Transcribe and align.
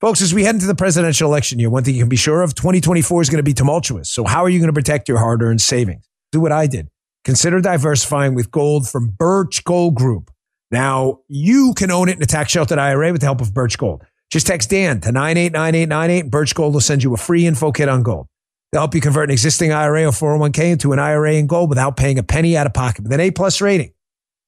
Folks, 0.00 0.22
as 0.22 0.32
we 0.32 0.44
head 0.44 0.54
into 0.54 0.68
the 0.68 0.76
presidential 0.76 1.28
election 1.28 1.58
year, 1.58 1.70
one 1.70 1.82
thing 1.82 1.94
you 1.94 2.02
can 2.02 2.08
be 2.08 2.14
sure 2.14 2.42
of 2.42 2.54
2024 2.54 3.22
is 3.22 3.30
going 3.30 3.38
to 3.38 3.42
be 3.42 3.52
tumultuous. 3.52 4.08
So, 4.08 4.24
how 4.24 4.44
are 4.44 4.48
you 4.48 4.60
going 4.60 4.68
to 4.68 4.72
protect 4.72 5.08
your 5.08 5.18
hard 5.18 5.42
earned 5.42 5.60
savings? 5.60 6.08
Do 6.30 6.40
what 6.40 6.52
I 6.52 6.68
did. 6.68 6.88
Consider 7.24 7.60
diversifying 7.60 8.36
with 8.36 8.52
gold 8.52 8.88
from 8.88 9.08
Birch 9.08 9.64
Gold 9.64 9.96
Group. 9.96 10.30
Now, 10.70 11.18
you 11.26 11.74
can 11.76 11.90
own 11.90 12.08
it 12.08 12.16
in 12.16 12.22
a 12.22 12.26
tax 12.26 12.52
sheltered 12.52 12.78
IRA 12.78 13.10
with 13.10 13.22
the 13.22 13.26
help 13.26 13.40
of 13.40 13.52
Birch 13.52 13.76
Gold. 13.76 14.04
Just 14.30 14.46
text 14.46 14.70
Dan 14.70 15.00
to 15.00 15.10
989898. 15.10 16.30
Birch 16.30 16.54
Gold 16.54 16.74
will 16.74 16.80
send 16.80 17.02
you 17.02 17.12
a 17.12 17.16
free 17.16 17.44
info 17.44 17.72
kit 17.72 17.88
on 17.88 18.04
gold. 18.04 18.28
They'll 18.70 18.82
help 18.82 18.94
you 18.94 19.00
convert 19.00 19.30
an 19.30 19.32
existing 19.32 19.72
IRA 19.72 20.04
or 20.04 20.12
401k 20.12 20.70
into 20.70 20.92
an 20.92 21.00
IRA 21.00 21.34
in 21.34 21.48
gold 21.48 21.70
without 21.70 21.96
paying 21.96 22.20
a 22.20 22.22
penny 22.22 22.56
out 22.56 22.66
of 22.66 22.72
pocket 22.72 23.02
with 23.02 23.12
an 23.12 23.18
A 23.18 23.32
plus 23.32 23.60
rating. 23.60 23.92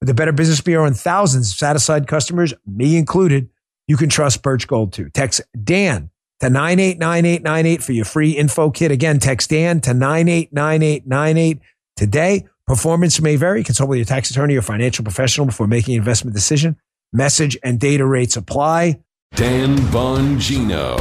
With 0.00 0.06
the 0.06 0.14
Better 0.14 0.32
Business 0.32 0.60
Bureau 0.60 0.84
and 0.84 0.96
thousands 0.96 1.50
of 1.50 1.56
satisfied 1.56 2.06
customers, 2.06 2.54
me 2.66 2.96
included, 2.96 3.50
you 3.90 3.96
can 3.96 4.08
trust 4.08 4.44
Birch 4.44 4.68
Gold 4.68 4.92
too. 4.92 5.10
Text 5.10 5.40
Dan 5.64 6.10
to 6.38 6.48
989898 6.48 7.82
for 7.82 7.90
your 7.90 8.04
free 8.04 8.30
info 8.30 8.70
kit. 8.70 8.92
Again, 8.92 9.18
text 9.18 9.50
Dan 9.50 9.80
to 9.80 9.92
989898 9.92 11.58
today. 11.96 12.46
Performance 12.68 13.20
may 13.20 13.34
vary. 13.34 13.64
Consult 13.64 13.88
with 13.88 13.98
your 13.98 14.04
tax 14.04 14.30
attorney 14.30 14.54
or 14.54 14.62
financial 14.62 15.02
professional 15.02 15.44
before 15.44 15.66
making 15.66 15.94
an 15.94 15.98
investment 15.98 16.36
decision. 16.36 16.76
Message 17.12 17.58
and 17.64 17.80
data 17.80 18.06
rates 18.06 18.36
apply. 18.36 19.00
Dan 19.34 19.76
Bongino. 19.90 20.96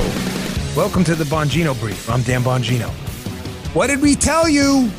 Welcome 0.75 1.03
to 1.03 1.13
the 1.13 1.25
Bongino 1.25 1.79
Brief. 1.79 2.09
I'm 2.09 2.23
Dan 2.23 2.41
Bongino. 2.41 2.89
What 3.75 3.85
did 3.85 4.01
we 4.01 4.15
tell 4.15 4.49
you 4.49 4.89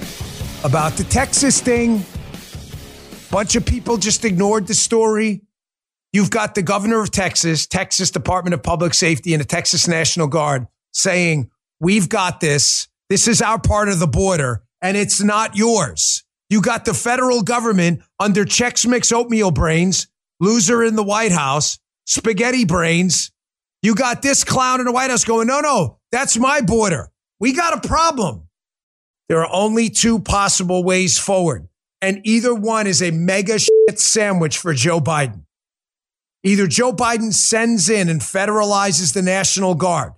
about 0.63 0.93
the 0.93 1.03
Texas 1.03 1.61
thing? 1.61 2.05
Bunch 3.33 3.57
of 3.57 3.67
people 3.67 3.97
just 3.97 4.25
ignored 4.25 4.69
the 4.69 4.75
story. 4.75 5.43
You've 6.13 6.31
got 6.31 6.55
the 6.55 6.63
governor 6.63 7.01
of 7.01 7.11
Texas, 7.11 7.67
Texas 7.67 8.11
Department 8.11 8.55
of 8.55 8.63
Public 8.63 8.95
Safety, 8.95 9.33
and 9.33 9.41
the 9.41 9.47
Texas 9.47 9.87
National 9.87 10.27
Guard 10.27 10.67
saying, 10.93 11.51
We've 11.79 12.09
got 12.09 12.41
this. 12.41 12.89
This 13.09 13.27
is 13.27 13.41
our 13.41 13.61
part 13.61 13.89
of 13.89 13.99
the 13.99 14.07
border, 14.07 14.63
and 14.83 14.97
it's 14.97 15.23
not 15.23 15.57
yours. 15.57 16.25
You 16.49 16.61
got 16.61 16.85
the 16.85 16.95
federal 16.95 17.43
government 17.43 18.03
under 18.19 18.45
Chex 18.45 18.87
Mix 18.87 19.13
oatmeal 19.13 19.51
brains, 19.51 20.09
loser 20.41 20.83
in 20.83 20.97
the 20.97 21.03
White 21.03 21.33
House, 21.33 21.79
spaghetti 22.07 22.65
brains. 22.65 23.31
You 23.83 23.95
got 23.95 24.21
this 24.21 24.45
clown 24.45 24.81
in 24.81 24.87
the 24.87 24.93
White 24.93 25.11
House 25.11 25.25
going, 25.25 25.47
no, 25.47 25.61
no, 25.61 25.99
that's 26.13 26.37
my 26.37 26.61
border. 26.61 27.11
We 27.39 27.53
got 27.55 27.85
a 27.85 27.89
problem. 27.89 28.49
There 29.29 29.43
are 29.45 29.53
only 29.53 29.91
two 29.91 30.19
possible 30.19 30.83
ways 30.83 31.19
forward, 31.19 31.69
and 32.03 32.21
either 32.25 32.53
one 32.53 32.89
is 32.89 33.01
a 33.01 33.13
mega 33.13 33.61
shit 33.61 33.99
sandwich 33.99 34.59
for 34.59 34.75
Joe 34.75 35.01
Biden. 35.01 35.45
Either 36.43 36.67
Joe 36.67 36.93
Biden 36.93 37.33
sends 37.33 37.91
in 37.91 38.09
and 38.09 38.21
federalizes 38.21 39.13
the 39.13 39.23
National 39.23 39.75
Guard 39.75 40.13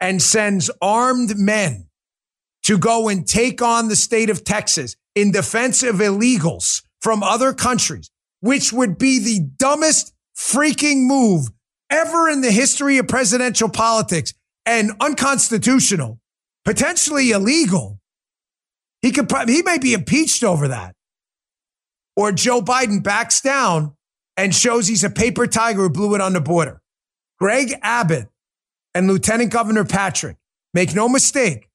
and 0.00 0.22
sends 0.22 0.70
armed 0.80 1.36
men 1.36 1.88
to 2.64 2.78
go 2.78 3.08
and 3.08 3.26
take 3.26 3.60
on 3.60 3.88
the 3.88 3.96
state 3.96 4.30
of 4.30 4.44
Texas 4.44 4.96
in 5.14 5.30
defense 5.30 5.82
of 5.82 5.96
illegals 5.96 6.82
from 7.00 7.22
other 7.22 7.52
countries, 7.52 8.10
which 8.40 8.72
would 8.72 8.96
be 8.96 9.18
the 9.18 9.40
dumbest 9.58 10.14
freaking 10.36 11.06
move 11.06 11.48
ever 11.90 12.28
in 12.28 12.40
the 12.40 12.50
history 12.50 12.98
of 12.98 13.08
presidential 13.08 13.68
politics 13.68 14.32
and 14.64 14.92
unconstitutional, 15.00 16.18
potentially 16.64 17.30
illegal. 17.30 17.98
He 19.02 19.10
could 19.10 19.30
he 19.48 19.62
may 19.62 19.78
be 19.78 19.92
impeached 19.92 20.44
over 20.44 20.68
that. 20.68 20.94
Or 22.16 22.30
Joe 22.32 22.62
Biden 22.62 23.02
backs 23.02 23.40
down 23.40 23.96
and 24.36 24.54
shows 24.54 24.86
he's 24.86 25.04
a 25.04 25.10
paper 25.10 25.46
tiger 25.46 25.82
who 25.82 25.90
blew 25.90 26.14
it 26.14 26.20
on 26.20 26.32
the 26.32 26.40
border. 26.40 26.80
Greg 27.38 27.74
Abbott 27.82 28.28
and 28.94 29.08
Lieutenant 29.08 29.50
Governor 29.50 29.84
Patrick, 29.84 30.36
make 30.74 30.94
no 30.94 31.08
mistake, 31.08 31.68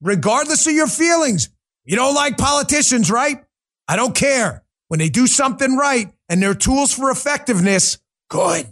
regardless 0.00 0.66
of 0.66 0.72
your 0.74 0.86
feelings, 0.86 1.48
you 1.84 1.96
don't 1.96 2.14
like 2.14 2.38
politicians, 2.38 3.10
right? 3.10 3.44
I 3.88 3.96
don't 3.96 4.14
care. 4.14 4.62
When 4.88 4.98
they 4.98 5.08
do 5.08 5.26
something 5.26 5.76
right 5.76 6.12
and 6.28 6.42
their 6.42 6.54
tools 6.54 6.92
for 6.92 7.10
effectiveness, 7.10 7.98
good. 8.28 8.66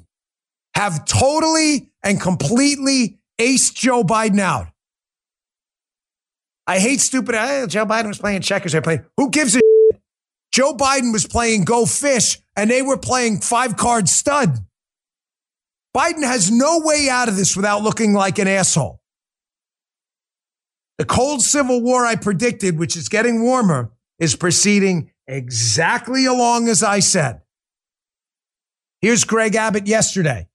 Have 0.74 1.04
totally 1.04 1.90
and 2.02 2.20
completely 2.20 3.18
aced 3.38 3.74
Joe 3.74 4.02
Biden 4.02 4.40
out. 4.40 4.68
I 6.66 6.78
hate 6.78 7.00
stupid. 7.00 7.34
Joe 7.68 7.84
Biden 7.84 8.06
was 8.06 8.18
playing 8.18 8.42
checkers. 8.42 8.74
I 8.74 8.80
playing. 8.80 9.04
Who 9.16 9.30
gives 9.30 9.56
a? 9.56 9.71
Joe 10.52 10.74
Biden 10.74 11.12
was 11.12 11.26
playing 11.26 11.64
Go 11.64 11.86
Fish 11.86 12.38
and 12.56 12.70
they 12.70 12.82
were 12.82 12.98
playing 12.98 13.40
five 13.40 13.76
card 13.76 14.08
stud. 14.08 14.58
Biden 15.96 16.22
has 16.22 16.50
no 16.50 16.80
way 16.80 17.08
out 17.10 17.28
of 17.28 17.36
this 17.36 17.56
without 17.56 17.82
looking 17.82 18.12
like 18.12 18.38
an 18.38 18.48
asshole. 18.48 19.00
The 20.98 21.04
cold 21.06 21.42
civil 21.42 21.82
war 21.82 22.06
I 22.06 22.16
predicted, 22.16 22.78
which 22.78 22.96
is 22.96 23.08
getting 23.08 23.42
warmer, 23.42 23.90
is 24.18 24.36
proceeding 24.36 25.10
exactly 25.26 26.26
along 26.26 26.68
as 26.68 26.82
I 26.82 27.00
said. 27.00 27.40
Here's 29.00 29.24
Greg 29.24 29.56
Abbott 29.56 29.86
yesterday. 29.86 30.48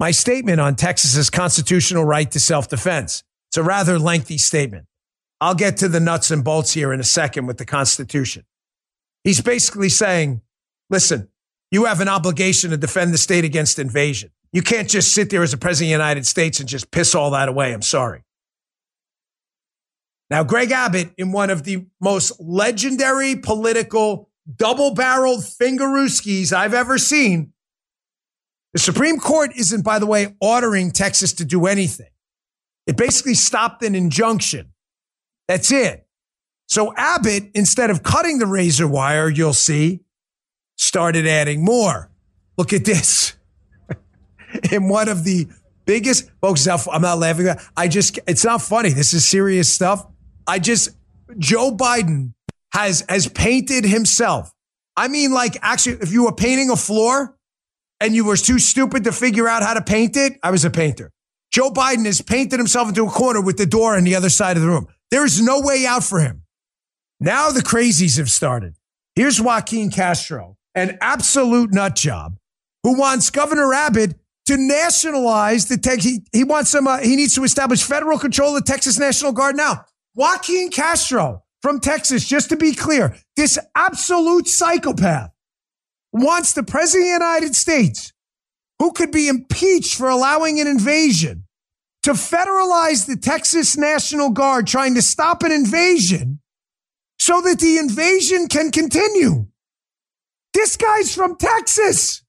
My 0.00 0.10
statement 0.10 0.60
on 0.60 0.74
Texas's 0.74 1.30
constitutional 1.30 2.04
right 2.04 2.30
to 2.32 2.40
self 2.40 2.68
defense. 2.68 3.22
It's 3.48 3.56
a 3.56 3.62
rather 3.62 3.98
lengthy 3.98 4.38
statement. 4.38 4.86
I'll 5.40 5.54
get 5.54 5.76
to 5.78 5.88
the 5.88 6.00
nuts 6.00 6.30
and 6.30 6.42
bolts 6.42 6.72
here 6.72 6.92
in 6.92 7.00
a 7.00 7.04
second 7.04 7.46
with 7.46 7.58
the 7.58 7.66
Constitution. 7.66 8.44
He's 9.26 9.40
basically 9.40 9.88
saying, 9.88 10.40
listen, 10.88 11.28
you 11.72 11.86
have 11.86 12.00
an 12.00 12.06
obligation 12.06 12.70
to 12.70 12.76
defend 12.76 13.12
the 13.12 13.18
state 13.18 13.44
against 13.44 13.80
invasion. 13.80 14.30
You 14.52 14.62
can't 14.62 14.88
just 14.88 15.12
sit 15.12 15.30
there 15.30 15.42
as 15.42 15.52
a 15.52 15.58
president 15.58 15.88
of 15.88 15.98
the 15.98 16.04
United 16.04 16.26
States 16.26 16.60
and 16.60 16.68
just 16.68 16.92
piss 16.92 17.12
all 17.12 17.32
that 17.32 17.48
away. 17.48 17.72
I'm 17.72 17.82
sorry. 17.82 18.22
Now, 20.30 20.44
Greg 20.44 20.70
Abbott, 20.70 21.10
in 21.18 21.32
one 21.32 21.50
of 21.50 21.64
the 21.64 21.86
most 22.00 22.40
legendary 22.40 23.34
political 23.34 24.30
double 24.54 24.94
barreled 24.94 25.40
fingerooskies 25.40 26.52
I've 26.52 26.72
ever 26.72 26.96
seen, 26.96 27.52
the 28.74 28.78
Supreme 28.78 29.18
Court 29.18 29.50
isn't, 29.56 29.82
by 29.82 29.98
the 29.98 30.06
way, 30.06 30.36
ordering 30.40 30.92
Texas 30.92 31.32
to 31.34 31.44
do 31.44 31.66
anything. 31.66 32.10
It 32.86 32.96
basically 32.96 33.34
stopped 33.34 33.82
an 33.82 33.96
injunction. 33.96 34.72
That's 35.48 35.72
it. 35.72 36.05
So 36.66 36.92
Abbott, 36.96 37.50
instead 37.54 37.90
of 37.90 38.02
cutting 38.02 38.38
the 38.38 38.46
razor 38.46 38.88
wire, 38.88 39.28
you'll 39.28 39.52
see, 39.52 40.00
started 40.76 41.26
adding 41.26 41.64
more. 41.64 42.10
Look 42.58 42.72
at 42.72 42.84
this. 42.84 43.36
in 44.72 44.88
one 44.88 45.08
of 45.08 45.24
the 45.24 45.46
biggest, 45.84 46.30
folks, 46.40 46.66
I'm 46.66 47.02
not 47.02 47.18
laughing. 47.18 47.48
I 47.76 47.88
just, 47.88 48.18
it's 48.26 48.44
not 48.44 48.62
funny. 48.62 48.90
This 48.90 49.14
is 49.14 49.26
serious 49.26 49.72
stuff. 49.72 50.06
I 50.46 50.58
just 50.58 50.90
Joe 51.38 51.72
Biden 51.72 52.34
has 52.72 53.04
has 53.08 53.28
painted 53.28 53.84
himself. 53.84 54.52
I 54.96 55.08
mean, 55.08 55.32
like 55.32 55.56
actually, 55.62 55.96
if 56.00 56.12
you 56.12 56.24
were 56.24 56.32
painting 56.32 56.70
a 56.70 56.76
floor 56.76 57.36
and 58.00 58.14
you 58.14 58.24
were 58.24 58.36
too 58.36 58.58
stupid 58.58 59.04
to 59.04 59.12
figure 59.12 59.48
out 59.48 59.62
how 59.62 59.74
to 59.74 59.82
paint 59.82 60.16
it, 60.16 60.34
I 60.42 60.50
was 60.50 60.64
a 60.64 60.70
painter. 60.70 61.10
Joe 61.52 61.70
Biden 61.70 62.04
has 62.06 62.20
painted 62.20 62.58
himself 62.58 62.88
into 62.88 63.06
a 63.06 63.10
corner 63.10 63.40
with 63.40 63.56
the 63.56 63.66
door 63.66 63.96
on 63.96 64.04
the 64.04 64.14
other 64.14 64.28
side 64.28 64.56
of 64.56 64.62
the 64.62 64.68
room. 64.68 64.86
There 65.10 65.24
is 65.24 65.40
no 65.40 65.60
way 65.60 65.86
out 65.86 66.04
for 66.04 66.20
him. 66.20 66.42
Now 67.20 67.50
the 67.50 67.60
crazies 67.62 68.18
have 68.18 68.30
started. 68.30 68.76
Here's 69.14 69.40
Joaquin 69.40 69.90
Castro, 69.90 70.56
an 70.74 70.98
absolute 71.00 71.72
nut 71.72 71.96
job, 71.96 72.36
who 72.82 72.98
wants 72.98 73.30
Governor 73.30 73.72
Abbott 73.72 74.16
to 74.46 74.56
nationalize 74.56 75.66
the 75.66 75.78
Texas. 75.78 76.04
He, 76.04 76.20
he 76.32 76.44
wants 76.44 76.70
some. 76.70 76.86
Uh, 76.86 76.98
he 76.98 77.16
needs 77.16 77.34
to 77.34 77.44
establish 77.44 77.82
federal 77.82 78.18
control 78.18 78.56
of 78.56 78.64
the 78.64 78.72
Texas 78.72 78.98
National 78.98 79.32
Guard 79.32 79.56
now. 79.56 79.84
Joaquin 80.14 80.70
Castro 80.70 81.42
from 81.62 81.80
Texas, 81.80 82.26
just 82.26 82.50
to 82.50 82.56
be 82.56 82.74
clear, 82.74 83.16
this 83.36 83.58
absolute 83.74 84.46
psychopath 84.46 85.30
wants 86.12 86.52
the 86.52 86.62
president 86.62 87.04
of 87.04 87.20
the 87.20 87.24
United 87.24 87.54
States, 87.56 88.12
who 88.78 88.92
could 88.92 89.10
be 89.10 89.28
impeached 89.28 89.94
for 89.94 90.08
allowing 90.08 90.60
an 90.60 90.66
invasion, 90.66 91.44
to 92.02 92.12
federalize 92.12 93.06
the 93.06 93.16
Texas 93.16 93.76
National 93.76 94.30
Guard 94.30 94.66
trying 94.66 94.94
to 94.94 95.02
stop 95.02 95.42
an 95.42 95.50
invasion 95.50 96.40
so 97.26 97.40
that 97.40 97.58
the 97.58 97.76
invasion 97.76 98.46
can 98.46 98.70
continue. 98.70 99.46
This 100.54 100.76
guy's 100.76 101.12
from 101.12 101.34
Texas. 101.34 102.22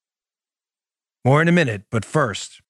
More 1.24 1.40
in 1.40 1.48
a 1.48 1.52
minute, 1.52 1.84
but 1.92 2.04
first. 2.04 2.64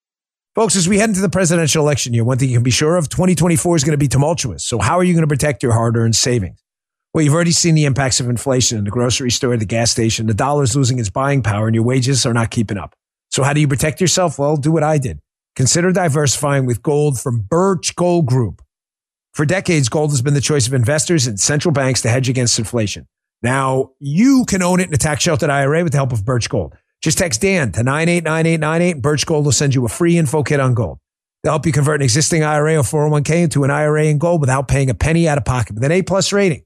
Folks, 0.53 0.75
as 0.75 0.89
we 0.89 0.97
head 0.97 1.07
into 1.07 1.21
the 1.21 1.29
presidential 1.29 1.81
election 1.81 2.13
year, 2.13 2.25
one 2.25 2.37
thing 2.37 2.49
you 2.49 2.57
can 2.57 2.63
be 2.63 2.69
sure 2.69 2.97
of 2.97 3.07
2024 3.07 3.77
is 3.77 3.83
going 3.85 3.93
to 3.93 3.97
be 3.97 4.09
tumultuous. 4.09 4.65
So, 4.65 4.77
how 4.77 4.97
are 4.97 5.05
you 5.05 5.13
going 5.13 5.23
to 5.23 5.33
protect 5.33 5.63
your 5.63 5.71
hard 5.71 5.95
earned 5.95 6.17
savings? 6.17 6.61
Well, 7.13 7.23
you've 7.23 7.33
already 7.33 7.53
seen 7.53 7.75
the 7.75 7.85
impacts 7.85 8.19
of 8.19 8.27
inflation 8.27 8.77
in 8.77 8.83
the 8.83 8.91
grocery 8.91 9.31
store, 9.31 9.55
the 9.55 9.65
gas 9.65 9.91
station. 9.91 10.27
The 10.27 10.33
dollar's 10.33 10.75
losing 10.75 10.99
its 10.99 11.09
buying 11.09 11.41
power 11.41 11.67
and 11.67 11.75
your 11.75 11.85
wages 11.85 12.25
are 12.25 12.33
not 12.33 12.51
keeping 12.51 12.77
up. 12.77 12.93
So, 13.31 13.41
how 13.41 13.53
do 13.53 13.61
you 13.61 13.69
protect 13.69 14.01
yourself? 14.01 14.37
Well, 14.37 14.57
do 14.57 14.73
what 14.73 14.83
I 14.83 14.97
did. 14.97 15.19
Consider 15.55 15.93
diversifying 15.93 16.65
with 16.65 16.81
gold 16.81 17.21
from 17.21 17.39
Birch 17.39 17.95
Gold 17.95 18.25
Group. 18.25 18.61
For 19.37 19.45
decades, 19.45 19.87
gold 19.87 20.09
has 20.09 20.23
been 20.23 20.33
the 20.33 20.41
choice 20.41 20.65
of 20.65 20.73
investors 20.73 21.27
and 21.27 21.39
central 21.39 21.71
banks 21.71 22.01
to 22.01 22.09
hedge 22.09 22.27
against 22.27 22.57
inflation. 22.57 23.07
Now, 23.43 23.91
you 23.99 24.45
can 24.47 24.63
own 24.63 24.79
it 24.79 24.87
in 24.87 24.93
a 24.95 24.97
tax 24.97 25.21
sheltered 25.21 25.51
IRA 25.51 25.83
with 25.83 25.91
the 25.91 25.99
help 25.99 26.11
of 26.11 26.25
Birch 26.25 26.49
Gold. 26.49 26.73
Just 27.03 27.19
text 27.19 27.41
Dan 27.41 27.71
to 27.73 27.83
989898. 27.83 28.99
Birch 28.99 29.27
Gold 29.27 29.45
will 29.45 29.51
send 29.51 29.75
you 29.75 29.85
a 29.85 29.89
free 29.89 30.17
info 30.17 30.41
kit 30.41 30.59
on 30.59 30.73
gold. 30.73 30.97
They'll 31.43 31.53
help 31.53 31.67
you 31.67 31.71
convert 31.71 32.01
an 32.01 32.03
existing 32.03 32.43
IRA 32.43 32.77
or 32.77 32.81
401k 32.81 33.43
into 33.43 33.63
an 33.63 33.69
IRA 33.69 34.05
in 34.05 34.17
gold 34.17 34.41
without 34.41 34.67
paying 34.67 34.89
a 34.89 34.95
penny 34.95 35.27
out 35.27 35.37
of 35.37 35.45
pocket. 35.45 35.75
With 35.75 35.83
an 35.83 35.91
A 35.91 36.01
plus 36.01 36.33
rating, 36.33 36.63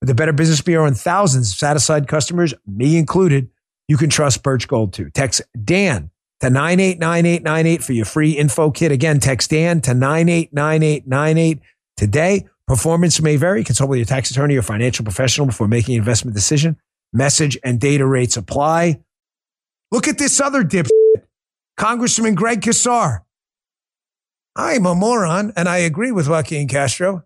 with 0.00 0.08
the 0.08 0.14
Better 0.16 0.32
Business 0.32 0.60
Bureau 0.60 0.86
and 0.86 0.98
thousands 0.98 1.52
of 1.52 1.56
satisfied 1.56 2.08
customers, 2.08 2.52
me 2.66 2.96
included, 2.96 3.48
you 3.86 3.96
can 3.96 4.10
trust 4.10 4.42
Birch 4.42 4.66
Gold 4.66 4.92
too. 4.92 5.08
Text 5.10 5.40
Dan 5.64 6.10
to 6.40 6.50
989898 6.50 7.84
for 7.84 7.92
your 7.92 8.06
free 8.06 8.32
info 8.32 8.72
kit. 8.72 8.90
Again, 8.90 9.20
text 9.20 9.50
Dan 9.50 9.80
to 9.82 9.94
989898 9.94 11.60
today. 11.98 12.46
Performance 12.66 13.20
may 13.20 13.36
vary. 13.36 13.64
Consult 13.64 13.90
with 13.90 13.98
your 13.98 14.06
tax 14.06 14.30
attorney 14.30 14.56
or 14.56 14.62
financial 14.62 15.04
professional 15.04 15.46
before 15.46 15.68
making 15.68 15.96
an 15.96 15.98
investment 15.98 16.34
decision. 16.34 16.78
Message 17.12 17.58
and 17.64 17.80
data 17.80 18.06
rates 18.06 18.36
apply. 18.36 19.00
Look 19.90 20.08
at 20.08 20.18
this 20.18 20.40
other 20.40 20.62
dipshit. 20.62 20.90
Congressman 21.76 22.34
Greg 22.34 22.60
Casar. 22.60 23.24
I'm 24.56 24.86
a 24.86 24.94
moron, 24.94 25.52
and 25.56 25.68
I 25.68 25.78
agree 25.78 26.10
with 26.10 26.28
Joaquin 26.28 26.66
Castro. 26.68 27.24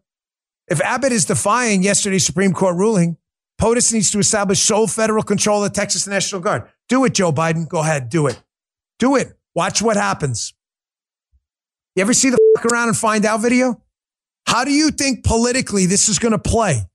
If 0.68 0.80
Abbott 0.80 1.12
is 1.12 1.24
defying 1.24 1.82
yesterday's 1.82 2.26
Supreme 2.26 2.52
Court 2.52 2.76
ruling, 2.76 3.16
POTUS 3.60 3.92
needs 3.92 4.10
to 4.10 4.18
establish 4.18 4.60
sole 4.60 4.86
federal 4.86 5.22
control 5.22 5.64
of 5.64 5.72
the 5.72 5.74
Texas 5.74 6.06
National 6.06 6.40
Guard. 6.40 6.68
Do 6.88 7.04
it, 7.04 7.14
Joe 7.14 7.32
Biden. 7.32 7.68
Go 7.68 7.80
ahead, 7.80 8.08
do 8.08 8.26
it. 8.26 8.40
Do 8.98 9.16
it. 9.16 9.32
Watch 9.54 9.80
what 9.80 9.96
happens. 9.96 10.54
You 11.96 12.02
ever 12.02 12.14
see 12.14 12.30
the 12.30 12.38
fuck 12.56 12.66
around 12.72 12.88
and 12.88 12.96
find 12.96 13.24
out 13.24 13.40
video? 13.40 13.80
How 14.46 14.64
do 14.64 14.72
you 14.72 14.90
think 14.90 15.24
politically 15.24 15.86
this 15.86 16.08
is 16.08 16.18
going 16.18 16.32
to 16.32 16.38
play 16.38 16.88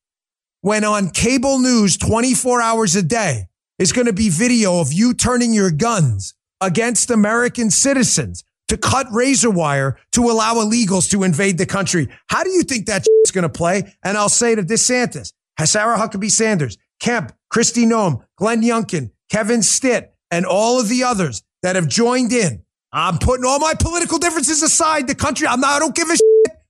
when 0.62 0.84
on 0.84 1.10
cable 1.10 1.60
news 1.60 1.98
24 1.98 2.62
hours 2.62 2.96
a 2.96 3.04
day 3.04 3.48
is 3.80 3.92
going 3.92 4.08
to 4.08 4.14
be 4.14 4.30
video 4.30 4.80
of 4.80 4.92
you 4.92 5.14
turning 5.14 5.54
your 5.54 5.72
guns 5.72 6.34
against 6.62 7.12
American 7.12 7.70
citizens 7.70 8.44
to 8.68 8.78
cut 8.78 9.08
razor 9.12 9.50
wire 9.50 9.98
to 10.12 10.30
allow 10.30 10.56
illegals 10.56 11.10
to 11.12 11.24
invade 11.24 11.58
the 11.58 11.66
country? 11.66 12.10
How 12.30 12.44
do 12.44 12.50
you 12.50 12.64
think 12.64 12.86
that 12.88 13.06
is 13.26 13.32
going 13.32 13.44
to 13.44 13.50
play? 13.50 13.96
And 14.04 14.18
I'll 14.18 14.30
say 14.30 14.56
to 14.56 14.62
DeSantis, 14.62 15.34
Sarah 15.64 15.98
Huckabee 15.98 16.32
Sanders, 16.32 16.78
Kemp, 17.00 17.32
Kristi 17.54 17.86
Noem, 17.86 18.24
Glenn 18.36 18.62
Youngkin, 18.62 19.12
Kevin 19.32 19.62
Stitt, 19.62 20.14
and 20.32 20.46
all 20.46 20.80
of 20.80 20.90
the 20.90 21.04
others 21.04 21.44
that 21.64 21.76
have 21.76 21.88
joined 21.88 22.34
in. 22.34 22.64
I'm 22.92 23.18
putting 23.18 23.46
all 23.46 23.60
my 23.60 23.74
political 23.74 24.18
differences 24.18 24.64
aside. 24.64 25.08
The 25.08 25.16
country, 25.16 25.48
I'm 25.48 25.60
not, 25.60 25.72
I 25.72 25.80
don't 25.80 25.96
give 25.96 26.10
a 26.10 26.16
shit. 26.16 26.27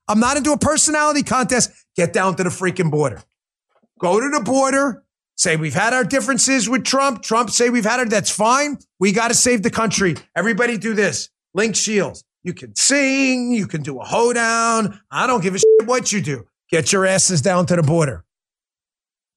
I'm 0.08 0.20
not 0.20 0.38
into 0.38 0.52
a 0.52 0.58
personality 0.58 1.24
contest. 1.24 1.72
Get 1.96 2.14
down 2.14 2.36
to 2.36 2.44
the 2.44 2.50
freaking 2.50 2.92
border. 2.92 3.22
Go 4.00 4.20
to 4.20 4.30
the 4.30 4.44
border. 4.44 5.04
Say 5.36 5.56
we've 5.56 5.74
had 5.74 5.94
our 5.94 6.04
differences 6.04 6.68
with 6.68 6.84
Trump. 6.84 7.22
Trump 7.22 7.50
say 7.50 7.70
we've 7.70 7.86
had 7.86 8.00
it. 8.00 8.10
That's 8.10 8.32
fine. 8.32 8.78
We 9.00 9.12
got 9.12 9.28
to 9.28 9.34
save 9.34 9.64
the 9.64 9.70
country. 9.70 10.16
Everybody 10.36 10.78
do 10.78 10.94
this. 10.94 11.30
Link 11.54 11.76
Shields. 11.76 12.24
You 12.44 12.54
can 12.54 12.76
sing. 12.76 13.52
You 13.52 13.68
can 13.68 13.82
do 13.82 14.00
a 14.00 14.06
hoedown. 14.06 15.00
I 15.12 15.28
don't 15.28 15.44
give 15.44 15.54
a 15.54 15.60
shit 15.60 15.86
what 15.86 16.12
you 16.12 16.22
do. 16.22 16.48
Get 16.70 16.92
your 16.92 17.06
asses 17.06 17.42
down 17.42 17.66
to 17.68 17.76
the 17.76 17.84
border. 17.84 18.26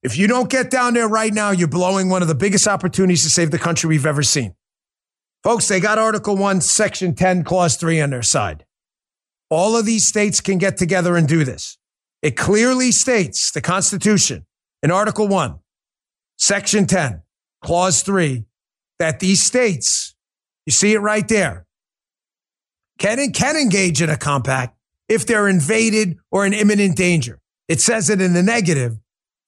If 0.03 0.17
you 0.17 0.27
don't 0.27 0.49
get 0.49 0.71
down 0.71 0.95
there 0.95 1.09
right 1.09 1.33
now, 1.33 1.51
you're 1.51 1.69
blowing 1.69 2.09
one 2.09 2.23
of 2.23 2.29
the 2.29 2.35
biggest 2.35 2.67
opportunities 2.67 3.23
to 3.25 3.31
save 3.31 3.51
the 3.51 3.59
country 3.59 3.89
we've 3.89 4.07
ever 4.07 4.23
seen. 4.23 4.55
Folks, 5.43 5.69
they 5.69 5.81
got 5.81 5.99
Article 5.99 6.37
1, 6.37 6.61
Section 6.63 7.15
10, 7.15 7.45
Clause 7.45 7.77
3 7.77 8.01
on 8.01 8.11
their 8.11 8.23
side. 8.23 8.65
All 9.51 9.77
of 9.77 9.85
these 9.85 10.07
states 10.07 10.41
can 10.41 10.59
get 10.59 10.77
together 10.77 11.17
and 11.17 11.27
do 11.27 11.45
this. 11.45 11.77
It 12.23 12.37
clearly 12.37 12.93
states 12.93 13.51
the 13.51 13.61
Constitution 13.61 14.47
in 14.83 14.91
Article 14.91 15.29
1, 15.29 15.59
Section 16.39 16.87
10, 16.87 17.23
Clause 17.63 18.03
3, 18.03 18.45
that 18.99 19.21
these 19.21 19.43
states, 19.43 20.15
you 20.67 20.73
see 20.73 20.93
it 20.93 20.99
right 20.99 21.27
there, 21.27 21.67
can, 22.99 23.33
can 23.33 23.57
engage 23.57 24.01
in 24.01 24.11
a 24.11 24.17
compact 24.17 24.77
if 25.09 25.27
they're 25.27 25.49
invaded 25.49 26.19
or 26.31 26.47
in 26.47 26.53
imminent 26.53 26.97
danger. 26.97 27.41
It 27.69 27.81
says 27.81 28.11
it 28.11 28.21
in 28.21 28.33
the 28.33 28.43
negative. 28.43 28.99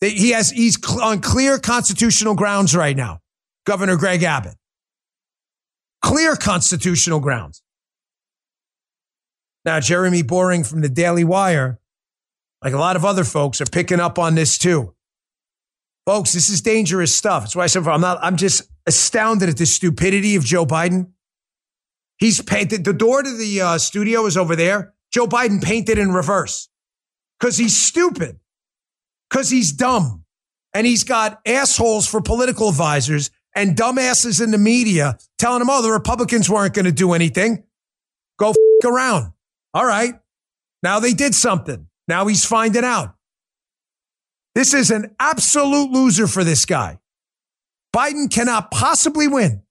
That 0.01 0.11
he 0.11 0.31
has, 0.31 0.51
he's 0.51 0.79
on 1.01 1.21
clear 1.21 1.59
constitutional 1.59 2.35
grounds 2.35 2.75
right 2.75 2.97
now, 2.97 3.21
Governor 3.65 3.97
Greg 3.97 4.25
Abbott 4.25 4.57
clear 6.03 6.37
constitutional 6.37 7.21
grounds. 7.21 7.63
Now, 9.65 9.81
Jeremy 9.81 10.23
Boring 10.23 10.65
from 10.65 10.81
the 10.81 10.89
Daily 10.89 11.25
Wire, 11.25 11.79
like 12.63 12.73
a 12.73 12.79
lot 12.79 12.97
of 12.97 13.05
other 13.05 13.25
folks, 13.25 13.61
are 13.61 13.67
picking 13.67 14.01
up 14.01 14.19
on 14.19 14.35
this 14.35 14.59
too. 14.59 14.95
Folks, 16.05 16.33
this 16.33 16.49
is 16.49 16.61
dangerous 16.61 17.15
stuff. 17.15 17.45
That's 17.45 17.57
why 17.57 17.65
I 17.65 17.69
said 17.69 17.87
I'm 17.87 18.01
not, 18.01 18.19
I'm 18.23 18.37
just 18.37 18.63
astounded 18.87 19.49
at 19.49 19.57
the 19.57 19.67
stupidity 19.67 20.35
of 20.35 20.45
Joe 20.45 20.67
Biden. 20.67 21.13
He's 22.19 22.41
painted 22.43 22.85
the 22.85 22.93
door 22.93 23.23
to 23.23 23.37
the 23.37 23.61
uh, 23.61 23.79
studio 23.79 24.27
is 24.27 24.37
over 24.37 24.57
there. 24.57 24.95
Joe 25.13 25.27
Biden 25.27 25.63
painted 25.63 25.99
in 25.99 26.13
reverse 26.13 26.69
because 27.39 27.57
he's 27.57 27.77
stupid, 27.77 28.39
because 29.29 29.51
he's 29.51 29.73
dumb, 29.73 30.25
and 30.75 30.87
he's 30.87 31.05
got 31.05 31.41
assholes 31.47 32.07
for 32.07 32.21
political 32.21 32.69
advisors 32.69 33.31
and 33.55 33.77
dumbasses 33.77 34.43
in 34.43 34.51
the 34.51 34.59
media 34.59 35.19
telling 35.39 35.61
him, 35.61 35.69
oh, 35.71 35.83
the 35.83 35.91
Republicans 35.91 36.49
weren't 36.49 36.75
going 36.75 36.85
to 36.85 36.93
do 36.93 37.13
anything. 37.13 37.65
Go 38.39 38.51
f- 38.51 38.57
around. 38.85 39.32
All 39.75 39.87
right. 39.87 40.15
Now 40.83 41.01
they 41.01 41.15
did 41.15 41.35
something. 41.35 41.89
Now 42.09 42.27
he's 42.27 42.45
finding 42.45 42.85
out. 42.85 43.15
This 44.55 44.75
is 44.75 44.91
an 44.91 45.15
absolute 45.19 45.91
loser 45.91 46.27
for 46.27 46.45
this 46.45 46.67
guy. 46.67 46.99
Biden 47.95 48.31
cannot 48.31 48.71
possibly 48.71 49.29
win. 49.29 49.63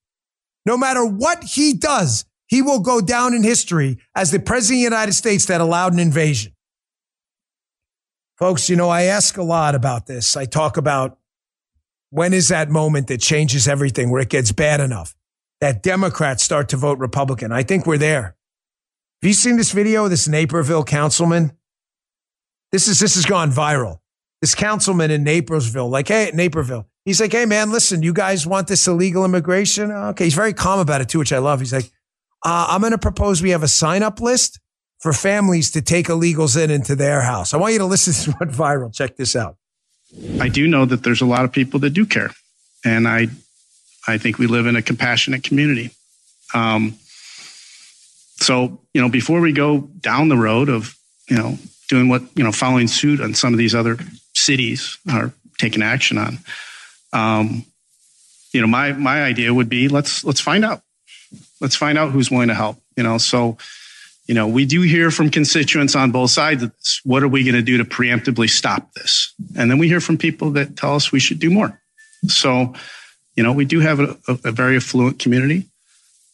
No 0.65 0.77
matter 0.77 1.05
what 1.05 1.43
he 1.43 1.73
does, 1.73 2.25
he 2.47 2.61
will 2.61 2.79
go 2.79 3.01
down 3.01 3.33
in 3.33 3.43
history 3.43 3.97
as 4.15 4.31
the 4.31 4.39
president 4.39 4.77
of 4.77 4.79
the 4.79 4.83
United 4.83 5.13
States 5.13 5.45
that 5.45 5.61
allowed 5.61 5.93
an 5.93 5.99
invasion. 5.99 6.53
Folks, 8.37 8.69
you 8.69 8.75
know, 8.75 8.89
I 8.89 9.03
ask 9.03 9.37
a 9.37 9.43
lot 9.43 9.75
about 9.75 10.07
this. 10.07 10.35
I 10.35 10.45
talk 10.45 10.77
about 10.77 11.19
when 12.09 12.33
is 12.33 12.49
that 12.49 12.69
moment 12.69 13.07
that 13.07 13.21
changes 13.21 13.67
everything 13.67 14.09
where 14.09 14.21
it 14.21 14.29
gets 14.29 14.51
bad 14.51 14.81
enough 14.81 15.15
that 15.61 15.83
Democrats 15.83 16.43
start 16.43 16.69
to 16.69 16.77
vote 16.77 16.97
Republican? 16.97 17.51
I 17.51 17.63
think 17.63 17.85
we're 17.85 17.97
there. 17.97 18.35
Have 19.21 19.27
you 19.27 19.33
seen 19.33 19.55
this 19.55 19.71
video 19.71 20.05
of 20.05 20.09
this 20.09 20.27
Naperville 20.27 20.83
councilman? 20.83 21.51
This 22.71 22.87
is 22.87 22.99
this 22.99 23.13
has 23.15 23.25
gone 23.25 23.51
viral. 23.51 23.99
This 24.41 24.55
councilman 24.55 25.11
in 25.11 25.23
Naperville, 25.23 25.89
like, 25.89 26.07
hey, 26.07 26.31
Naperville. 26.33 26.87
He's 27.05 27.21
like, 27.21 27.31
hey 27.31 27.45
man, 27.45 27.71
listen, 27.71 28.01
you 28.01 28.13
guys 28.13 28.47
want 28.47 28.67
this 28.67 28.87
illegal 28.87 29.23
immigration? 29.23 29.91
Okay, 29.91 30.23
he's 30.23 30.33
very 30.33 30.53
calm 30.53 30.79
about 30.79 31.01
it 31.01 31.09
too, 31.09 31.19
which 31.19 31.33
I 31.33 31.37
love. 31.37 31.59
He's 31.59 31.73
like, 31.73 31.85
uh, 32.43 32.67
I'm 32.69 32.81
going 32.81 32.91
to 32.91 32.97
propose 32.97 33.43
we 33.43 33.51
have 33.51 33.61
a 33.61 33.67
sign 33.67 34.01
up 34.01 34.19
list 34.19 34.59
for 34.99 35.13
families 35.13 35.69
to 35.71 35.81
take 35.81 36.07
illegals 36.07 36.61
in 36.61 36.71
into 36.71 36.95
their 36.95 37.21
house. 37.21 37.53
I 37.53 37.57
want 37.57 37.73
you 37.73 37.79
to 37.79 37.85
listen 37.85 38.13
to 38.33 38.37
what 38.37 38.49
viral. 38.49 38.91
Check 38.91 39.17
this 39.17 39.35
out. 39.35 39.57
I 40.39 40.49
do 40.49 40.67
know 40.67 40.85
that 40.85 41.03
there's 41.03 41.21
a 41.21 41.25
lot 41.25 41.45
of 41.45 41.51
people 41.51 41.79
that 41.81 41.91
do 41.91 42.07
care, 42.07 42.31
and 42.83 43.07
I, 43.07 43.27
I 44.07 44.17
think 44.17 44.39
we 44.39 44.47
live 44.47 44.65
in 44.65 44.75
a 44.75 44.81
compassionate 44.81 45.43
community. 45.43 45.91
Um, 46.55 46.95
so 48.41 48.79
you 48.93 49.01
know, 49.01 49.09
before 49.09 49.39
we 49.39 49.53
go 49.53 49.79
down 49.79 50.29
the 50.29 50.37
road 50.37 50.69
of 50.69 50.95
you 51.29 51.37
know 51.37 51.57
doing 51.89 52.09
what 52.09 52.23
you 52.35 52.43
know 52.43 52.51
following 52.51 52.87
suit 52.87 53.21
on 53.21 53.33
some 53.33 53.53
of 53.53 53.57
these 53.57 53.75
other 53.75 53.97
cities 54.33 54.97
are 55.11 55.33
taking 55.57 55.83
action 55.83 56.17
on, 56.17 56.39
um, 57.13 57.65
you 58.51 58.61
know, 58.61 58.67
my 58.67 58.93
my 58.93 59.23
idea 59.23 59.53
would 59.53 59.69
be 59.69 59.87
let's 59.87 60.23
let's 60.23 60.41
find 60.41 60.65
out, 60.65 60.81
let's 61.59 61.75
find 61.75 61.97
out 61.97 62.11
who's 62.11 62.31
willing 62.31 62.49
to 62.49 62.55
help. 62.55 62.81
You 62.97 63.03
know, 63.03 63.17
so 63.17 63.57
you 64.27 64.35
know, 64.35 64.47
we 64.47 64.65
do 64.65 64.81
hear 64.81 65.11
from 65.11 65.29
constituents 65.29 65.95
on 65.95 66.11
both 66.11 66.31
sides 66.31 66.63
of 66.63 66.75
this. 66.77 67.01
What 67.03 67.23
are 67.23 67.27
we 67.27 67.43
going 67.43 67.55
to 67.55 67.61
do 67.61 67.77
to 67.77 67.85
preemptively 67.85 68.49
stop 68.49 68.93
this? 68.93 69.33
And 69.57 69.69
then 69.69 69.77
we 69.77 69.87
hear 69.87 69.99
from 69.99 70.17
people 70.17 70.51
that 70.51 70.77
tell 70.77 70.95
us 70.95 71.11
we 71.11 71.19
should 71.19 71.39
do 71.39 71.49
more. 71.49 71.81
So, 72.27 72.73
you 73.35 73.43
know, 73.43 73.51
we 73.51 73.65
do 73.65 73.79
have 73.79 73.99
a, 73.99 74.17
a 74.27 74.51
very 74.51 74.77
affluent 74.77 75.19
community, 75.19 75.65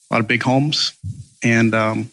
a 0.09 0.13
lot 0.13 0.19
of 0.19 0.27
big 0.27 0.43
homes. 0.43 0.93
And 1.43 1.73
um, 1.73 2.09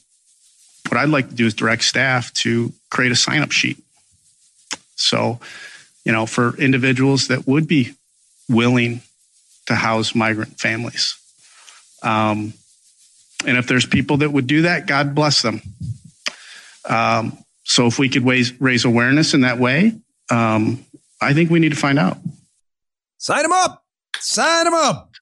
what 0.88 0.98
I'd 0.98 1.08
like 1.08 1.28
to 1.28 1.34
do 1.34 1.46
is 1.46 1.54
direct 1.54 1.84
staff 1.84 2.32
to 2.34 2.72
create 2.90 3.12
a 3.12 3.16
sign 3.16 3.42
up 3.42 3.52
sheet. 3.52 3.78
So, 4.96 5.40
you 6.04 6.12
know, 6.12 6.26
for 6.26 6.56
individuals 6.56 7.28
that 7.28 7.46
would 7.46 7.66
be 7.66 7.94
willing 8.48 9.00
to 9.66 9.74
house 9.74 10.14
migrant 10.14 10.58
families. 10.60 11.18
Um, 12.02 12.52
and 13.46 13.56
if 13.56 13.66
there's 13.66 13.86
people 13.86 14.18
that 14.18 14.30
would 14.30 14.46
do 14.46 14.62
that, 14.62 14.86
God 14.86 15.14
bless 15.14 15.42
them. 15.42 15.62
Um, 16.88 17.38
so 17.64 17.86
if 17.86 17.98
we 17.98 18.08
could 18.08 18.24
raise, 18.24 18.58
raise 18.60 18.84
awareness 18.84 19.34
in 19.34 19.40
that 19.40 19.58
way, 19.58 19.94
um, 20.30 20.84
I 21.20 21.32
think 21.32 21.50
we 21.50 21.58
need 21.58 21.70
to 21.70 21.78
find 21.78 21.98
out. 21.98 22.18
Sign 23.18 23.42
them 23.42 23.52
up. 23.52 23.84
Sign 24.18 24.64
them 24.64 24.74
up. 24.74 25.13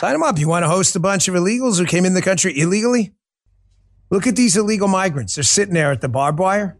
Sign 0.00 0.12
them 0.12 0.22
up. 0.22 0.38
You 0.38 0.48
want 0.48 0.64
to 0.64 0.68
host 0.68 0.94
a 0.94 1.00
bunch 1.00 1.26
of 1.26 1.34
illegals 1.34 1.78
who 1.78 1.86
came 1.86 2.04
in 2.04 2.12
the 2.12 2.22
country 2.22 2.58
illegally? 2.58 3.12
Look 4.10 4.26
at 4.26 4.36
these 4.36 4.56
illegal 4.56 4.88
migrants. 4.88 5.34
They're 5.34 5.44
sitting 5.44 5.74
there 5.74 5.90
at 5.90 6.00
the 6.00 6.08
barbed 6.08 6.38
wire. 6.38 6.76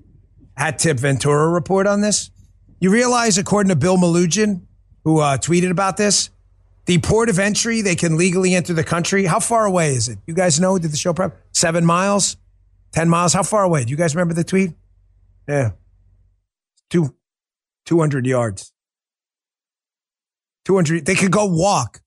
Hat 0.56 0.78
tip 0.78 0.98
Ventura 0.98 1.48
report 1.48 1.86
on 1.86 2.00
this. 2.02 2.30
You 2.78 2.90
realize, 2.90 3.38
according 3.38 3.70
to 3.70 3.76
Bill 3.76 3.96
Melugin, 3.96 4.66
who 5.04 5.20
uh, 5.20 5.38
tweeted 5.38 5.70
about 5.70 5.96
this, 5.96 6.30
the 6.84 6.98
port 6.98 7.28
of 7.28 7.38
entry, 7.38 7.80
they 7.80 7.96
can 7.96 8.16
legally 8.16 8.54
enter 8.54 8.74
the 8.74 8.84
country. 8.84 9.24
How 9.24 9.40
far 9.40 9.64
away 9.64 9.94
is 9.94 10.08
it? 10.08 10.18
You 10.26 10.34
guys 10.34 10.60
know? 10.60 10.78
Did 10.78 10.92
the 10.92 10.96
show 10.96 11.12
prep? 11.14 11.36
Seven 11.52 11.84
miles? 11.84 12.36
10 12.92 13.08
miles. 13.08 13.32
How 13.32 13.42
far 13.42 13.64
away? 13.64 13.84
Do 13.84 13.90
you 13.90 13.96
guys 13.96 14.14
remember 14.14 14.34
the 14.34 14.44
tweet? 14.44 14.72
Yeah. 15.48 15.70
Two, 16.90 17.14
200 17.86 18.26
yards. 18.26 18.72
200. 20.66 21.06
They 21.06 21.14
could 21.14 21.32
go 21.32 21.46
walk 21.46 22.02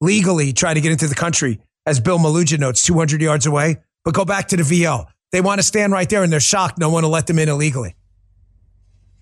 legally, 0.00 0.52
try 0.52 0.74
to 0.74 0.80
get 0.80 0.92
into 0.92 1.08
the 1.08 1.14
country, 1.14 1.60
as 1.86 2.00
Bill 2.00 2.18
Melugin 2.18 2.58
notes, 2.58 2.84
200 2.84 3.20
yards 3.20 3.46
away, 3.46 3.76
but 4.04 4.14
go 4.14 4.24
back 4.24 4.48
to 4.48 4.56
the 4.56 4.62
VO. 4.62 5.06
They 5.32 5.40
want 5.40 5.58
to 5.58 5.62
stand 5.62 5.92
right 5.92 6.08
there 6.08 6.22
and 6.22 6.32
they're 6.32 6.40
shocked 6.40 6.78
no 6.78 6.90
one 6.90 7.02
will 7.02 7.10
let 7.10 7.26
them 7.26 7.38
in 7.38 7.48
illegally. 7.48 7.94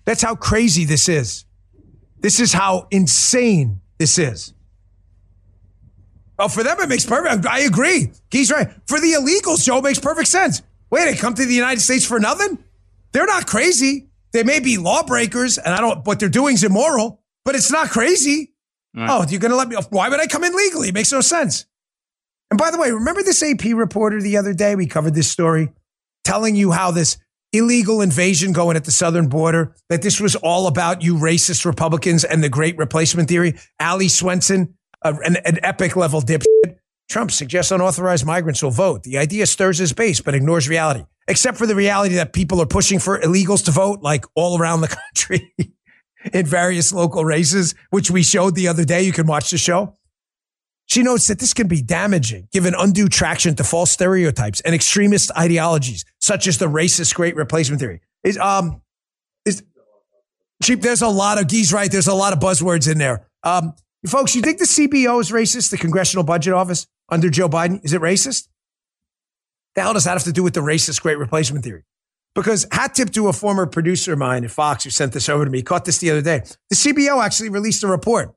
That's 0.05 0.21
how 0.21 0.35
crazy 0.35 0.85
this 0.85 1.09
is. 1.09 1.45
This 2.19 2.39
is 2.39 2.53
how 2.53 2.87
insane 2.91 3.81
this 3.97 4.17
is. 4.17 4.53
Oh, 6.37 6.47
for 6.47 6.63
them, 6.63 6.79
it 6.79 6.89
makes 6.89 7.05
perfect. 7.05 7.45
I 7.45 7.59
agree. 7.61 8.11
He's 8.29 8.51
right. 8.51 8.69
For 8.87 8.99
the 8.99 9.13
illegals, 9.13 9.65
Joe, 9.65 9.81
makes 9.81 9.99
perfect 9.99 10.27
sense. 10.27 10.61
Wait, 10.89 11.05
they 11.05 11.15
come 11.15 11.33
to 11.33 11.45
the 11.45 11.53
United 11.53 11.81
States 11.81 12.05
for 12.05 12.19
nothing? 12.19 12.57
They're 13.13 13.25
not 13.25 13.47
crazy. 13.47 14.09
They 14.33 14.43
may 14.43 14.59
be 14.59 14.77
lawbreakers, 14.77 15.57
and 15.57 15.73
I 15.73 15.79
don't. 15.79 16.05
What 16.05 16.19
they're 16.19 16.27
doing 16.27 16.55
is 16.55 16.63
immoral, 16.63 17.21
but 17.45 17.55
it's 17.55 17.71
not 17.71 17.89
crazy. 17.89 18.53
Right. 18.95 19.09
Oh, 19.09 19.25
you're 19.27 19.41
going 19.41 19.51
to 19.51 19.57
let 19.57 19.67
me? 19.67 19.75
off? 19.75 19.91
Why 19.91 20.09
would 20.09 20.21
I 20.21 20.27
come 20.27 20.43
in 20.43 20.55
legally? 20.55 20.89
It 20.89 20.93
makes 20.93 21.11
no 21.11 21.21
sense. 21.21 21.65
And 22.49 22.57
by 22.57 22.71
the 22.71 22.79
way, 22.79 22.91
remember 22.91 23.23
this 23.23 23.43
AP 23.43 23.65
reporter 23.75 24.21
the 24.21 24.37
other 24.37 24.53
day? 24.53 24.75
We 24.75 24.87
covered 24.87 25.15
this 25.15 25.29
story, 25.29 25.69
telling 26.23 26.55
you 26.55 26.71
how 26.71 26.91
this 26.91 27.17
illegal 27.51 28.01
invasion 28.01 28.53
going 28.53 28.77
at 28.77 28.85
the 28.85 28.91
southern 28.91 29.27
border, 29.27 29.75
that 29.89 30.01
this 30.01 30.19
was 30.19 30.35
all 30.37 30.67
about 30.67 31.01
you 31.01 31.15
racist 31.15 31.65
Republicans 31.65 32.23
and 32.23 32.43
the 32.43 32.49
great 32.49 32.77
replacement 32.77 33.27
theory. 33.27 33.55
Ali 33.79 34.07
Swenson, 34.07 34.75
uh, 35.01 35.13
an, 35.23 35.37
an 35.45 35.59
epic 35.63 35.95
level 35.95 36.21
dipshit. 36.21 36.77
Trump 37.09 37.31
suggests 37.31 37.71
unauthorized 37.71 38.25
migrants 38.25 38.63
will 38.63 38.71
vote. 38.71 39.03
The 39.03 39.17
idea 39.17 39.45
stirs 39.45 39.77
his 39.77 39.93
base, 39.93 40.21
but 40.21 40.33
ignores 40.33 40.67
reality, 40.67 41.05
except 41.27 41.57
for 41.57 41.67
the 41.67 41.75
reality 41.75 42.15
that 42.15 42.33
people 42.33 42.61
are 42.61 42.65
pushing 42.65 42.99
for 42.99 43.19
illegals 43.19 43.65
to 43.65 43.71
vote, 43.71 44.01
like 44.01 44.25
all 44.35 44.57
around 44.57 44.81
the 44.81 44.87
country 45.15 45.53
in 46.33 46.45
various 46.45 46.91
local 46.91 47.25
races, 47.25 47.75
which 47.89 48.11
we 48.11 48.23
showed 48.23 48.55
the 48.55 48.67
other 48.67 48.85
day. 48.85 49.03
You 49.03 49.11
can 49.11 49.27
watch 49.27 49.51
the 49.51 49.57
show. 49.57 49.97
She 50.87 51.01
notes 51.01 51.27
that 51.27 51.39
this 51.39 51.53
can 51.53 51.67
be 51.67 51.81
damaging, 51.81 52.47
given 52.51 52.75
undue 52.77 53.09
traction 53.09 53.55
to 53.55 53.63
false 53.63 53.91
stereotypes 53.91 54.61
and 54.61 54.75
extremist 54.75 55.31
ideologies, 55.35 56.05
such 56.19 56.47
as 56.47 56.59
the 56.59 56.67
racist 56.67 57.15
great 57.15 57.35
replacement 57.35 57.81
theory. 57.81 58.01
Is 58.23 58.37
um 58.37 58.81
is 59.45 59.63
cheap? 60.61 60.81
There's 60.81 61.01
a 61.01 61.07
lot 61.07 61.39
of 61.39 61.47
geese, 61.47 61.73
right? 61.73 61.91
There's 61.91 62.07
a 62.07 62.13
lot 62.13 62.33
of 62.33 62.39
buzzwords 62.39 62.91
in 62.91 62.97
there. 62.97 63.27
Um, 63.43 63.73
Folks, 64.07 64.35
you 64.35 64.41
think 64.41 64.59
the 64.59 64.65
CBO 64.65 65.19
is 65.19 65.31
racist, 65.31 65.71
the 65.71 65.77
Congressional 65.77 66.23
Budget 66.23 66.53
Office 66.53 66.85
under 67.09 67.29
Joe 67.29 67.49
Biden? 67.49 67.83
Is 67.83 67.93
it 67.93 68.01
racist? 68.01 68.47
The 69.73 69.81
hell 69.81 69.93
does 69.93 70.03
that 70.03 70.11
have 70.11 70.23
to 70.23 70.31
do 70.31 70.43
with 70.43 70.53
the 70.53 70.61
racist 70.61 71.01
great 71.01 71.17
replacement 71.17 71.65
theory? 71.65 71.83
Because 72.35 72.67
hat 72.71 72.93
tip 72.95 73.11
to 73.11 73.29
a 73.29 73.33
former 73.33 73.65
producer 73.65 74.13
of 74.13 74.19
mine 74.19 74.43
at 74.43 74.51
Fox 74.51 74.83
who 74.83 74.89
sent 74.89 75.13
this 75.13 75.29
over 75.29 75.45
to 75.45 75.51
me, 75.51 75.61
caught 75.61 75.85
this 75.85 75.99
the 75.99 76.11
other 76.11 76.21
day. 76.21 76.43
The 76.69 76.75
CBO 76.75 77.23
actually 77.23 77.49
released 77.49 77.83
a 77.83 77.87
report. 77.87 78.35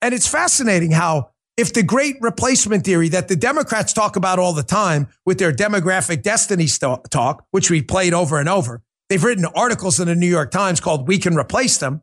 And 0.00 0.14
it's 0.14 0.26
fascinating 0.26 0.92
how 0.92 1.30
if 1.58 1.72
the 1.72 1.82
great 1.82 2.16
replacement 2.20 2.84
theory 2.84 3.08
that 3.10 3.28
the 3.28 3.36
Democrats 3.36 3.92
talk 3.92 4.16
about 4.16 4.38
all 4.38 4.52
the 4.54 4.62
time 4.62 5.08
with 5.26 5.38
their 5.38 5.52
demographic 5.52 6.22
destiny 6.22 6.68
st- 6.68 7.10
talk, 7.10 7.44
which 7.50 7.70
we 7.70 7.82
played 7.82 8.14
over 8.14 8.38
and 8.38 8.48
over, 8.48 8.80
they've 9.08 9.22
written 9.22 9.44
articles 9.44 10.00
in 10.00 10.06
the 10.06 10.14
New 10.14 10.28
York 10.28 10.50
Times 10.50 10.80
called 10.80 11.06
We 11.08 11.18
Can 11.18 11.36
Replace 11.36 11.76
Them. 11.78 12.02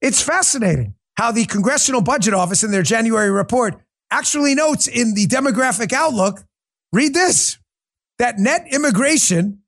It's 0.00 0.22
fascinating 0.22 0.94
how 1.16 1.32
the 1.32 1.46
Congressional 1.46 2.02
Budget 2.02 2.34
Office 2.34 2.62
in 2.62 2.70
their 2.70 2.82
January 2.82 3.30
report 3.30 3.80
actually 4.10 4.54
notes 4.54 4.86
in 4.86 5.14
the 5.14 5.26
demographic 5.26 5.92
outlook 5.92 6.44
read 6.92 7.14
this 7.14 7.58
that 8.18 8.38
net 8.38 8.66
immigration 8.70 9.63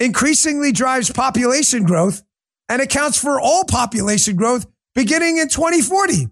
increasingly 0.00 0.72
drives 0.72 1.10
population 1.10 1.84
growth 1.84 2.22
and 2.68 2.82
accounts 2.82 3.18
for 3.18 3.40
all 3.40 3.64
population 3.64 4.36
growth 4.36 4.66
beginning 4.94 5.38
in 5.38 5.48
2040. 5.48 6.28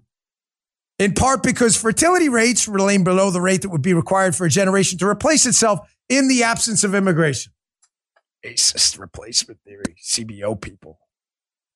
In 0.98 1.12
part 1.12 1.42
because 1.42 1.76
fertility 1.76 2.28
rates 2.28 2.66
remain 2.66 3.04
below 3.04 3.30
the 3.30 3.40
rate 3.40 3.62
that 3.62 3.68
would 3.68 3.82
be 3.82 3.92
required 3.92 4.34
for 4.34 4.46
a 4.46 4.50
generation 4.50 4.98
to 4.98 5.06
replace 5.06 5.44
itself 5.46 5.80
in 6.08 6.28
the 6.28 6.42
absence 6.42 6.84
of 6.84 6.94
immigration. 6.94 7.52
Racist 8.44 8.98
replacement 8.98 9.60
theory, 9.62 9.96
CBO 10.02 10.58
people. 10.60 10.98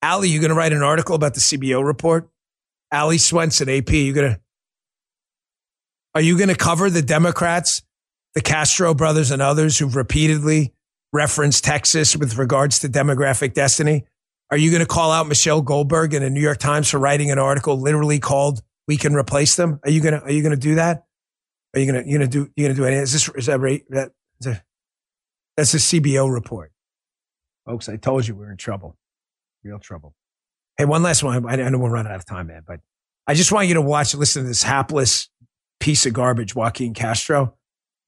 Ali, 0.03 0.31
you 0.31 0.41
going 0.41 0.51
to 0.51 0.55
write 0.55 0.73
an 0.73 0.83
article 0.83 1.15
about 1.15 1.35
the 1.35 1.41
CBO 1.41 1.85
report? 1.85 2.31
Ali 2.93 3.19
Swenson, 3.19 3.69
AP, 3.69 3.91
you 3.91 4.13
gonna 4.13 4.41
are 6.15 6.21
you 6.21 6.37
gonna 6.37 6.57
cover 6.57 6.91
the 6.91 7.03
Democrats, 7.03 7.83
the 8.35 8.41
Castro 8.41 8.95
brothers 8.95 9.31
and 9.31 9.41
others 9.41 9.79
who've 9.79 9.95
repeatedly 9.95 10.75
referenced 11.13 11.65
Texas 11.65 12.17
with 12.17 12.37
regards 12.39 12.79
to 12.81 12.89
demographic 12.89 13.55
destiny? 13.55 14.05
Are 14.51 14.57
you 14.57 14.71
going 14.71 14.81
to 14.81 14.87
call 14.87 15.13
out 15.13 15.29
Michelle 15.29 15.63
Goldberg 15.63 16.15
in 16.15 16.23
the 16.23 16.31
New 16.31 16.41
York 16.41 16.59
Times 16.59 16.91
for 16.91 16.99
writing 16.99 17.31
an 17.31 17.39
article 17.39 17.81
literally 17.81 18.19
called 18.19 18.63
"We 18.89 18.97
Can 18.97 19.15
Replace 19.15 19.57
Them"? 19.57 19.81
Are 19.85 19.91
you 19.91 20.01
going 20.01 20.15
to 20.15 20.23
Are 20.23 20.31
you 20.31 20.43
going 20.43 20.55
to 20.55 20.61
do 20.61 20.75
that? 20.77 21.05
Are 21.75 21.81
you 21.81 21.91
going 21.91 22.03
to 22.03 22.11
you 22.11 22.19
going 22.19 22.31
to 22.31 22.39
do 22.39 22.51
you 22.57 22.65
going 22.65 22.75
to 22.75 22.81
do 22.81 22.85
anything? 22.85 23.03
Is 23.03 23.13
this 23.13 23.29
is 23.37 23.47
that 23.47 23.61
right? 23.61 23.85
That, 23.91 24.11
is 24.41 24.47
that, 24.47 24.65
that's 25.57 25.75
a 25.75 25.77
CBO 25.77 26.33
report, 26.33 26.73
folks. 27.67 27.89
I 27.89 27.97
told 27.97 28.27
you 28.27 28.35
we 28.35 28.41
we're 28.41 28.53
in 28.53 28.57
trouble, 28.57 28.97
real 29.63 29.79
trouble. 29.79 30.15
Hey, 30.77 30.87
one 30.87 31.03
last 31.03 31.23
one. 31.23 31.47
I, 31.47 31.57
know 31.69 31.79
we're 31.79 31.91
running 31.91 32.11
out 32.11 32.19
of 32.19 32.25
time, 32.25 32.47
man, 32.47 32.63
but 32.67 32.81
I 33.27 33.35
just 33.35 33.53
want 33.53 33.69
you 33.69 33.75
to 33.75 33.83
watch, 33.83 34.15
listen 34.15 34.43
to 34.45 34.49
this 34.49 34.63
hapless 34.63 35.29
piece 35.79 36.07
of 36.07 36.15
garbage, 36.15 36.55
Joaquin 36.55 36.95
Castro. 36.95 37.55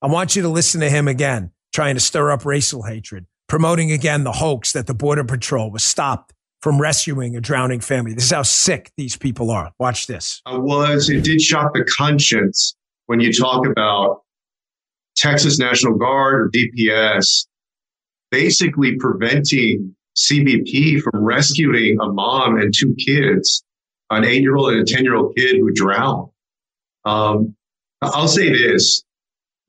I 0.01 0.07
want 0.07 0.35
you 0.35 0.43
to 0.43 0.49
listen 0.49 0.81
to 0.81 0.89
him 0.89 1.07
again, 1.07 1.53
trying 1.73 1.95
to 1.95 2.01
stir 2.01 2.31
up 2.31 2.45
racial 2.45 2.83
hatred, 2.83 3.27
promoting 3.49 3.91
again 3.91 4.25
the 4.25 4.33
hoax 4.33 4.73
that 4.73 4.87
the 4.87 4.95
Border 4.95 5.25
Patrol 5.25 5.71
was 5.71 5.83
stopped 5.83 6.33
from 6.61 6.81
rescuing 6.81 7.37
a 7.37 7.41
drowning 7.41 7.81
family. 7.81 8.15
This 8.15 8.25
is 8.25 8.31
how 8.31 8.43
sick 8.43 8.93
these 8.97 9.17
people 9.17 9.51
are. 9.51 9.73
Watch 9.79 10.07
this. 10.07 10.41
I 10.47 10.57
was, 10.57 11.11
it 11.11 11.25
did 11.25 11.41
shock 11.41 11.75
the 11.75 11.85
conscience 11.85 12.77
when 13.07 13.21
you 13.21 13.33
talk 13.33 13.67
about 13.67 14.23
Texas 15.17 15.59
National 15.59 15.95
Guard 15.99 16.35
or 16.35 16.51
DPS 16.51 17.47
basically 18.31 18.97
preventing 18.97 19.95
CBP 20.17 21.01
from 21.01 21.23
rescuing 21.23 21.99
a 22.01 22.13
mom 22.13 22.59
and 22.59 22.73
two 22.75 22.95
kids, 22.95 23.65
an 24.11 24.25
eight 24.25 24.43
year 24.43 24.57
old 24.57 24.73
and 24.73 24.83
a 24.83 24.85
10 24.85 25.05
year 25.05 25.17
old 25.17 25.35
kid 25.37 25.57
who 25.57 25.73
drowned. 25.73 26.31
Um, 27.05 27.57
I'll 28.01 28.29
say 28.29 28.51
this 28.51 29.05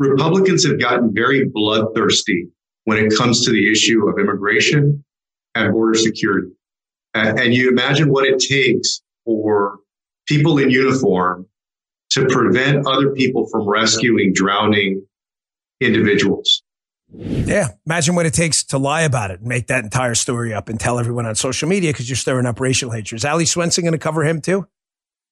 Republicans 0.09 0.65
have 0.65 0.79
gotten 0.79 1.13
very 1.13 1.45
bloodthirsty 1.45 2.47
when 2.85 2.97
it 2.97 3.15
comes 3.15 3.45
to 3.45 3.51
the 3.51 3.71
issue 3.71 4.07
of 4.07 4.19
immigration 4.19 5.03
and 5.55 5.71
border 5.71 5.97
security. 5.97 6.49
And, 7.13 7.53
you 7.53 7.69
imagine 7.69 8.09
what 8.09 8.25
it 8.25 8.39
takes 8.39 9.01
for 9.23 9.77
people 10.27 10.57
in 10.57 10.71
uniform 10.71 11.45
to 12.11 12.25
prevent 12.25 12.87
other 12.87 13.11
people 13.11 13.47
from 13.51 13.67
rescuing 13.69 14.33
drowning 14.33 15.05
individuals. 15.79 16.63
Yeah. 17.15 17.69
Imagine 17.85 18.15
what 18.15 18.25
it 18.25 18.33
takes 18.33 18.63
to 18.65 18.79
lie 18.79 19.01
about 19.01 19.29
it 19.29 19.39
and 19.39 19.47
make 19.47 19.67
that 19.67 19.83
entire 19.83 20.15
story 20.15 20.53
up 20.53 20.69
and 20.69 20.79
tell 20.79 20.97
everyone 20.97 21.27
on 21.27 21.35
social 21.35 21.69
media 21.69 21.91
because 21.91 22.09
you're 22.09 22.15
stirring 22.15 22.47
up 22.47 22.59
racial 22.59 22.89
hatred. 22.89 23.19
Is 23.19 23.25
Ali 23.25 23.45
Swenson 23.45 23.83
going 23.83 23.91
to 23.91 23.99
cover 23.99 24.23
him 24.23 24.41
too? 24.41 24.67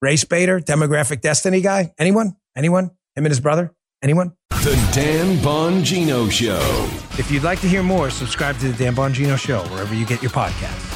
Race 0.01 0.24
baiter, 0.24 0.60
demographic 0.60 1.22
destiny 1.22 1.62
guy? 1.62 1.94
Anyone? 1.98 2.36
Anyone? 2.56 2.92
Him 3.16 3.25
and 3.25 3.30
his 3.30 3.40
brother? 3.40 3.74
Anyone? 4.03 4.34
The 4.50 4.91
Dan 4.93 5.38
Bongino 5.38 6.31
Show. 6.31 6.89
If 7.20 7.29
you'd 7.29 7.43
like 7.43 7.62
to 7.62 7.67
hear 7.67 7.84
more, 7.84 8.10
subscribe 8.10 8.58
to 8.60 8.72
the 8.72 8.77
Dan 8.77 8.96
Bongino 8.96 9.38
Show 9.38 9.62
wherever 9.65 9.93
you 9.93 10.05
get 10.05 10.22
your 10.24 10.31
podcasts. 10.31 10.91